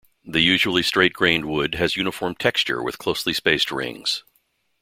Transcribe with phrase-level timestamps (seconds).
[0.25, 4.23] The usually straight-grained wood has uniform texture with closely spaced rings.